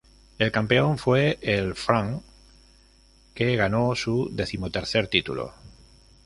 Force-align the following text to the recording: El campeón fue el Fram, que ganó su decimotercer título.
El 0.39 0.51
campeón 0.51 0.97
fue 0.97 1.37
el 1.43 1.75
Fram, 1.75 2.23
que 3.35 3.55
ganó 3.55 3.93
su 3.93 4.29
decimotercer 4.31 5.07
título. 5.07 5.53